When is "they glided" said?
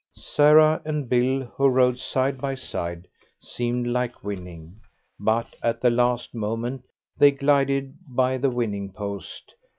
7.19-7.93